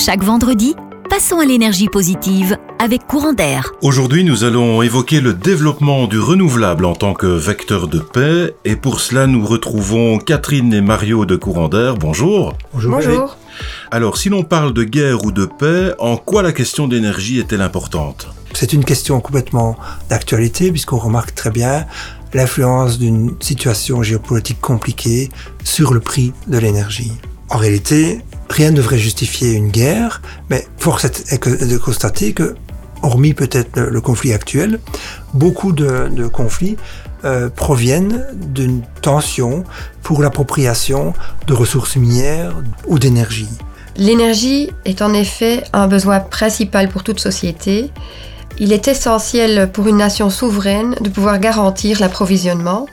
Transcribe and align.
Chaque 0.00 0.22
vendredi, 0.22 0.76
passons 1.10 1.40
à 1.40 1.44
l'énergie 1.44 1.88
positive 1.88 2.56
avec 2.78 3.08
Courant 3.08 3.32
d'air. 3.32 3.72
Aujourd'hui, 3.82 4.22
nous 4.22 4.44
allons 4.44 4.80
évoquer 4.80 5.20
le 5.20 5.34
développement 5.34 6.06
du 6.06 6.20
renouvelable 6.20 6.84
en 6.84 6.94
tant 6.94 7.14
que 7.14 7.26
vecteur 7.26 7.88
de 7.88 7.98
paix. 7.98 8.54
Et 8.64 8.76
pour 8.76 9.00
cela, 9.00 9.26
nous 9.26 9.44
retrouvons 9.44 10.18
Catherine 10.18 10.72
et 10.72 10.80
Mario 10.80 11.26
de 11.26 11.34
Courant 11.34 11.68
d'air. 11.68 11.96
Bonjour. 11.96 12.54
Bonjour. 12.72 12.92
Bonjour. 12.92 13.36
Alors, 13.90 14.18
si 14.18 14.28
l'on 14.28 14.44
parle 14.44 14.72
de 14.72 14.84
guerre 14.84 15.24
ou 15.24 15.32
de 15.32 15.46
paix, 15.46 15.92
en 15.98 16.16
quoi 16.16 16.44
la 16.44 16.52
question 16.52 16.86
d'énergie 16.86 17.40
est-elle 17.40 17.60
importante? 17.60 18.28
C'est 18.54 18.72
une 18.72 18.84
question 18.84 19.20
complètement 19.20 19.76
d'actualité 20.08 20.70
puisqu'on 20.70 20.98
remarque 20.98 21.34
très 21.34 21.50
bien 21.50 21.86
l'influence 22.34 23.00
d'une 23.00 23.34
situation 23.40 24.04
géopolitique 24.04 24.60
compliquée 24.60 25.28
sur 25.64 25.92
le 25.92 25.98
prix 25.98 26.32
de 26.46 26.58
l'énergie. 26.58 27.14
En 27.50 27.56
réalité, 27.56 28.20
rien 28.48 28.70
ne 28.70 28.76
devrait 28.76 28.98
justifier 28.98 29.52
une 29.52 29.68
guerre, 29.68 30.22
mais 30.50 30.66
force 30.76 31.04
est 31.04 31.68
de 31.68 31.78
constater 31.78 32.32
que, 32.32 32.56
hormis 33.02 33.34
peut-être 33.34 33.78
le, 33.78 34.00
conflit 34.00 34.32
actuel, 34.32 34.80
beaucoup 35.34 35.72
de, 35.72 36.08
de 36.08 36.26
conflits 36.26 36.76
euh, 37.24 37.48
proviennent 37.48 38.26
d'une 38.32 38.82
tension 39.02 39.64
pour 40.04 40.22
l'appropriation 40.22 41.14
de 41.48 41.52
ressources 41.52 41.96
minières 41.96 42.54
ou 42.86 43.00
d'énergie. 43.00 43.48
L'énergie 43.96 44.70
est 44.84 45.02
en 45.02 45.12
effet 45.12 45.64
un 45.72 45.88
besoin 45.88 46.20
principal 46.20 46.88
pour 46.88 47.02
toute 47.02 47.18
société. 47.18 47.90
Il 48.60 48.72
est 48.72 48.86
essentiel 48.86 49.68
pour 49.72 49.88
une 49.88 49.96
nation 49.96 50.30
souveraine 50.30 50.94
de 51.00 51.08
pouvoir 51.08 51.40
garantir 51.40 51.98
l'approvisionnement. 52.00 52.86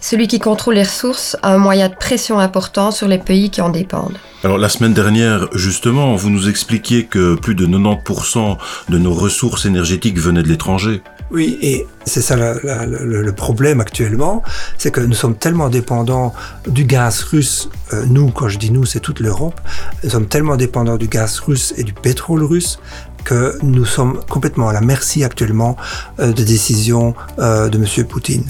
Celui 0.00 0.28
qui 0.28 0.38
contrôle 0.38 0.74
les 0.74 0.82
ressources 0.82 1.36
a 1.42 1.52
un 1.52 1.58
moyen 1.58 1.88
de 1.88 1.94
pression 1.94 2.38
important 2.38 2.90
sur 2.90 3.06
les 3.06 3.18
pays 3.18 3.50
qui 3.50 3.60
en 3.60 3.68
dépendent. 3.68 4.16
Alors, 4.42 4.56
la 4.56 4.70
semaine 4.70 4.94
dernière, 4.94 5.48
justement, 5.54 6.16
vous 6.16 6.30
nous 6.30 6.48
expliquiez 6.48 7.04
que 7.04 7.34
plus 7.34 7.54
de 7.54 7.66
90% 7.66 8.56
de 8.88 8.98
nos 8.98 9.12
ressources 9.12 9.66
énergétiques 9.66 10.18
venaient 10.18 10.42
de 10.42 10.48
l'étranger. 10.48 11.02
Oui, 11.30 11.58
et 11.60 11.86
c'est 12.06 12.22
ça 12.22 12.34
la- 12.36 12.54
la- 12.64 12.86
le, 12.86 13.22
le 13.22 13.32
problème 13.32 13.80
actuellement, 13.80 14.42
c'est 14.78 14.90
que 14.90 15.00
nous 15.00 15.14
sommes 15.14 15.36
tellement 15.36 15.68
dépendants 15.68 16.32
du 16.66 16.84
gaz 16.84 17.20
russe, 17.22 17.68
euh, 17.92 18.04
nous, 18.08 18.30
quand 18.30 18.48
je 18.48 18.58
dis 18.58 18.70
nous, 18.72 18.84
c'est 18.86 18.98
toute 19.00 19.20
l'Europe, 19.20 19.60
nous 20.02 20.10
sommes 20.10 20.26
tellement 20.26 20.56
dépendants 20.56 20.96
du 20.96 21.06
gaz 21.06 21.38
russe 21.40 21.72
et 21.76 21.84
du 21.84 21.92
pétrole 21.92 22.42
russe 22.42 22.80
que 23.22 23.58
nous 23.62 23.84
sommes 23.84 24.18
complètement 24.28 24.70
à 24.70 24.72
la 24.72 24.80
merci 24.80 25.22
actuellement 25.22 25.76
euh, 26.18 26.32
des 26.32 26.44
décisions 26.46 27.14
euh, 27.38 27.68
de 27.68 27.76
M. 27.78 28.06
Poutine. 28.06 28.44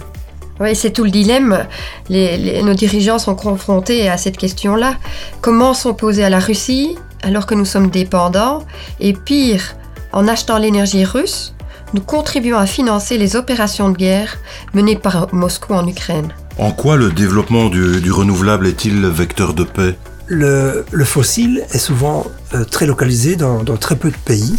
Oui, 0.61 0.77
c'est 0.77 0.91
tout 0.91 1.05
le 1.05 1.11
dilemme. 1.11 1.67
Les- 2.09 2.37
les- 2.37 2.63
nos 2.63 2.75
dirigeants 2.75 3.19
sont 3.19 3.35
confrontés 3.35 4.09
à 4.09 4.17
cette 4.19 4.37
question-là. 4.37 4.97
Comment 5.41 5.73
s'opposer 5.75 6.23
à 6.23 6.29
la 6.31 6.39
Russie 6.39 6.97
alors 7.23 7.47
que 7.47 7.55
nous 7.55 7.65
sommes 7.65 7.89
dépendants? 7.91 8.63
Et 9.01 9.13
pire, 9.15 9.63
en 10.13 10.29
achetant 10.29 10.59
l'énergie 10.59 11.05
russe, 11.05 11.55
nous 11.95 12.03
contribuons 12.03 12.59
à 12.59 12.67
financer 12.67 13.17
les 13.19 13.37
opérations 13.37 13.89
de 13.91 13.97
guerre 13.97 14.37
menées 14.75 14.97
par 14.97 15.33
Moscou 15.33 15.73
en 15.75 15.87
Ukraine. 15.89 16.29
En 16.59 16.73
quoi 16.73 16.97
le 16.97 17.11
développement 17.11 17.69
du, 17.69 18.01
du 18.01 18.13
renouvelable 18.13 18.67
est-il 18.67 19.07
vecteur 19.07 19.55
de 19.55 19.65
paix? 19.65 19.97
Le, 20.27 20.85
le 20.93 21.05
fossile 21.05 21.65
est 21.73 21.79
souvent 21.79 22.25
euh, 22.55 22.65
très 22.65 22.87
localisé 22.87 23.35
dans, 23.35 23.65
dans 23.65 23.77
très 23.77 23.97
peu 23.97 24.11
de 24.11 24.17
pays 24.25 24.57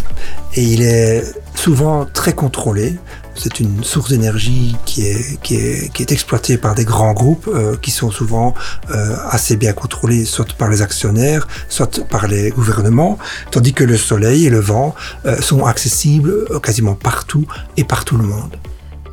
et 0.55 0.63
il 0.63 0.81
est 0.81 1.23
souvent 1.55 2.05
très 2.11 2.33
contrôlé. 2.33 2.97
C'est 3.35 3.59
une 3.59 3.83
source 3.83 4.09
d'énergie 4.09 4.75
qui 4.85 5.07
est, 5.07 5.41
qui, 5.41 5.55
est, 5.55 5.91
qui 5.93 6.03
est 6.03 6.11
exploitée 6.11 6.57
par 6.57 6.75
des 6.75 6.85
grands 6.85 7.13
groupes 7.13 7.47
euh, 7.47 7.75
qui 7.81 7.91
sont 7.91 8.11
souvent 8.11 8.53
euh, 8.89 9.15
assez 9.29 9.55
bien 9.55 9.73
contrôlés, 9.73 10.25
soit 10.25 10.53
par 10.53 10.69
les 10.69 10.81
actionnaires, 10.81 11.47
soit 11.69 12.03
par 12.07 12.27
les 12.27 12.51
gouvernements, 12.51 13.17
tandis 13.49 13.73
que 13.73 13.83
le 13.83 13.97
soleil 13.97 14.45
et 14.45 14.49
le 14.49 14.59
vent 14.59 14.95
euh, 15.25 15.39
sont 15.41 15.65
accessibles 15.65 16.47
quasiment 16.61 16.95
partout 16.95 17.45
et 17.77 17.83
par 17.83 18.05
tout 18.05 18.17
le 18.17 18.23
monde. 18.23 18.57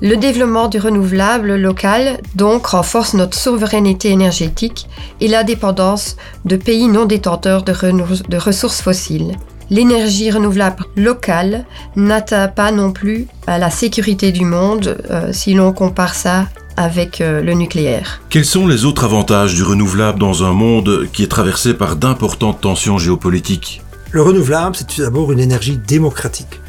Le 0.01 0.17
développement 0.17 0.69
du 0.69 0.79
renouvelable 0.79 1.57
local 1.57 2.21
donc 2.37 2.67
renforce 2.67 3.15
notre 3.15 3.37
souveraineté 3.37 4.11
énergétique 4.11 4.89
et 5.21 5.27
la 5.27 5.43
dépendance 5.43 6.17
de 6.45 6.57
pays 6.57 6.87
non 6.87 7.05
détenteurs 7.05 7.65
de 7.65 8.37
ressources 8.37 8.81
fossiles. 8.81 9.37
L'énergie 9.71 10.31
renouvelable 10.31 10.85
locale 10.97 11.67
n'atteint 11.95 12.49
pas 12.49 12.73
non 12.73 12.93
plus 12.93 13.27
à 13.47 13.59
la 13.59 13.71
sécurité 13.71 14.33
du 14.33 14.45
monde 14.45 14.97
euh, 15.11 15.33
si 15.33 15.53
l'on 15.53 15.73
compare 15.73 16.15
ça 16.15 16.49
avec 16.79 17.21
euh, 17.21 17.43
le 17.43 17.53
nucléaire. 17.53 18.23
Quels 18.31 18.47
sont 18.47 18.67
les 18.67 18.87
autres 18.87 19.05
avantages 19.05 19.55
du 19.55 19.63
renouvelable 19.63 20.19
dans 20.19 20.43
un 20.43 20.53
monde 20.53 21.07
qui 21.13 21.23
est 21.23 21.29
traversé 21.29 21.75
par 21.75 21.97
d'importantes 21.97 22.63
tensions 22.63 22.97
géopolitiques? 22.97 23.83
Le 24.11 24.23
renouvelable, 24.23 24.75
c'est 24.75 24.87
tout 24.87 25.03
d'abord 25.03 25.33
une 25.33 25.41
énergie 25.41 25.77
démocratique. 25.77 26.61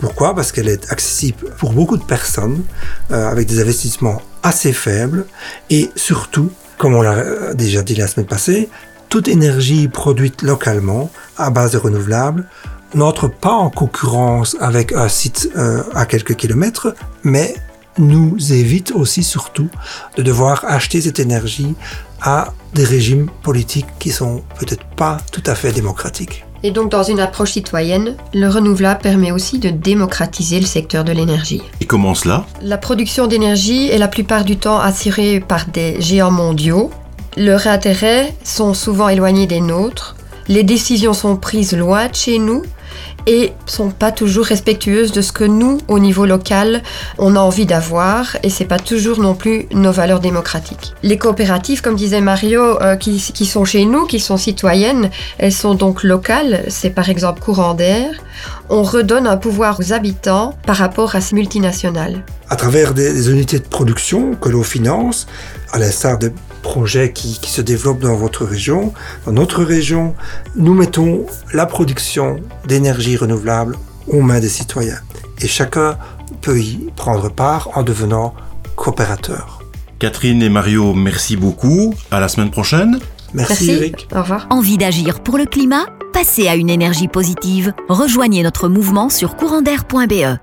Pourquoi? 0.00 0.34
Parce 0.34 0.52
qu'elle 0.52 0.68
est 0.68 0.92
accessible 0.92 1.46
pour 1.56 1.72
beaucoup 1.72 1.96
de 1.96 2.02
personnes, 2.02 2.62
euh, 3.10 3.30
avec 3.30 3.48
des 3.48 3.60
investissements 3.60 4.20
assez 4.42 4.74
faibles, 4.74 5.24
et 5.70 5.88
surtout, 5.96 6.50
comme 6.76 6.94
on 6.94 7.00
l'a 7.00 7.54
déjà 7.54 7.82
dit 7.82 7.94
la 7.94 8.06
semaine 8.06 8.26
passée, 8.26 8.68
toute 9.14 9.28
énergie 9.28 9.86
produite 9.86 10.42
localement 10.42 11.08
à 11.38 11.50
base 11.50 11.70
de 11.70 11.78
renouvelables 11.78 12.48
n'entre 12.96 13.28
pas 13.28 13.52
en 13.52 13.70
concurrence 13.70 14.56
avec 14.58 14.92
un 14.92 15.08
site 15.08 15.50
euh, 15.56 15.84
à 15.94 16.04
quelques 16.04 16.34
kilomètres, 16.34 16.96
mais 17.22 17.54
nous 17.96 18.36
évite 18.52 18.90
aussi 18.90 19.22
surtout 19.22 19.68
de 20.16 20.22
devoir 20.24 20.64
acheter 20.66 21.00
cette 21.00 21.20
énergie 21.20 21.76
à 22.22 22.52
des 22.74 22.82
régimes 22.82 23.30
politiques 23.44 23.86
qui 24.00 24.10
sont 24.10 24.42
peut-être 24.58 24.84
pas 24.96 25.18
tout 25.30 25.44
à 25.46 25.54
fait 25.54 25.70
démocratiques. 25.70 26.44
Et 26.64 26.72
donc 26.72 26.90
dans 26.90 27.04
une 27.04 27.20
approche 27.20 27.52
citoyenne, 27.52 28.16
le 28.32 28.48
renouvelable 28.48 29.00
permet 29.00 29.30
aussi 29.30 29.60
de 29.60 29.70
démocratiser 29.70 30.58
le 30.58 30.66
secteur 30.66 31.04
de 31.04 31.12
l'énergie. 31.12 31.62
Et 31.80 31.84
comment 31.84 32.16
cela 32.16 32.46
La 32.62 32.78
production 32.78 33.28
d'énergie 33.28 33.90
est 33.90 33.98
la 33.98 34.08
plupart 34.08 34.44
du 34.44 34.56
temps 34.56 34.80
assurée 34.80 35.38
par 35.38 35.66
des 35.68 36.00
géants 36.00 36.32
mondiaux. 36.32 36.90
Leurs 37.36 37.66
intérêts 37.66 38.32
sont 38.44 38.74
souvent 38.74 39.08
éloignés 39.08 39.46
des 39.46 39.60
nôtres. 39.60 40.14
Les 40.46 40.62
décisions 40.62 41.14
sont 41.14 41.36
prises 41.36 41.76
loin 41.76 42.06
de 42.06 42.14
chez 42.14 42.38
nous 42.38 42.62
et 43.26 43.52
sont 43.66 43.90
pas 43.90 44.12
toujours 44.12 44.44
respectueuses 44.44 45.10
de 45.10 45.22
ce 45.22 45.32
que 45.32 45.44
nous, 45.44 45.78
au 45.88 45.98
niveau 45.98 46.26
local, 46.26 46.82
on 47.18 47.34
a 47.36 47.40
envie 47.40 47.66
d'avoir 47.66 48.36
et 48.42 48.50
c'est 48.50 48.66
pas 48.66 48.78
toujours 48.78 49.18
non 49.18 49.34
plus 49.34 49.66
nos 49.72 49.90
valeurs 49.92 50.20
démocratiques. 50.20 50.92
Les 51.02 51.18
coopératives, 51.18 51.80
comme 51.80 51.96
disait 51.96 52.20
Mario, 52.20 52.80
euh, 52.82 52.96
qui, 52.96 53.16
qui 53.16 53.46
sont 53.46 53.64
chez 53.64 53.84
nous, 53.84 54.06
qui 54.06 54.20
sont 54.20 54.36
citoyennes, 54.36 55.10
elles 55.38 55.52
sont 55.52 55.74
donc 55.74 56.02
locales, 56.02 56.64
c'est 56.68 56.90
par 56.90 57.08
exemple 57.08 57.40
courant 57.40 57.74
d'air. 57.74 58.10
On 58.68 58.82
redonne 58.82 59.26
un 59.26 59.38
pouvoir 59.38 59.80
aux 59.80 59.92
habitants 59.92 60.54
par 60.66 60.76
rapport 60.76 61.16
à 61.16 61.20
ces 61.20 61.34
multinationales. 61.34 62.22
à 62.50 62.56
travers 62.56 62.94
des, 62.94 63.30
unités 63.30 63.58
de 63.58 63.64
production 63.66 64.34
que 64.34 64.48
l'on 64.50 64.62
finance, 64.62 65.26
à 65.72 65.78
l'instar 65.78 66.18
des 66.18 66.30
projets 66.64 67.12
qui, 67.12 67.38
qui 67.38 67.50
se 67.50 67.60
développent 67.60 68.00
dans 68.00 68.16
votre 68.16 68.44
région, 68.44 68.92
dans 69.26 69.32
notre 69.32 69.62
région, 69.62 70.16
nous 70.56 70.74
mettons 70.74 71.26
la 71.52 71.66
production 71.66 72.40
d'énergie 72.66 73.16
renouvelable 73.16 73.76
aux 74.08 74.22
mains 74.22 74.40
des 74.40 74.48
citoyens. 74.48 74.98
Et 75.40 75.46
chacun 75.46 75.96
peut 76.40 76.58
y 76.58 76.90
prendre 76.96 77.30
part 77.30 77.68
en 77.74 77.84
devenant 77.84 78.34
coopérateur. 78.74 79.62
Catherine 80.00 80.42
et 80.42 80.48
Mario, 80.48 80.94
merci 80.94 81.36
beaucoup. 81.36 81.94
À 82.10 82.18
la 82.18 82.28
semaine 82.28 82.50
prochaine. 82.50 82.98
Merci, 83.34 83.70
Eric. 83.70 84.08
Au 84.14 84.22
revoir. 84.22 84.46
Envie 84.50 84.78
d'agir 84.78 85.20
pour 85.20 85.38
le 85.38 85.44
climat? 85.44 85.86
Passez 86.12 86.48
à 86.48 86.56
une 86.56 86.70
énergie 86.70 87.08
positive. 87.08 87.72
Rejoignez 87.88 88.42
notre 88.42 88.68
mouvement 88.68 89.08
sur 89.08 89.36
courantair.be. 89.36 90.38